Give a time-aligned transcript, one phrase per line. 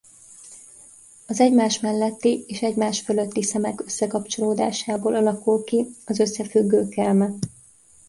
[1.27, 7.33] Az egymás melletti és egymás fölötti szemek összekapcsolódásából alakul ki az összefüggő kelme.